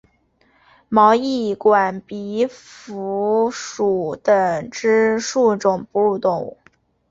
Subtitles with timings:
[0.89, 6.57] 毛翼管鼻蝠属等之数种哺乳动物。